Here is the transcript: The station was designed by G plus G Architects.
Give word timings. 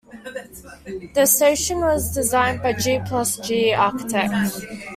The 1.13 1.27
station 1.27 1.79
was 1.81 2.15
designed 2.15 2.63
by 2.63 2.73
G 2.73 2.99
plus 3.07 3.37
G 3.37 3.71
Architects. 3.71 4.59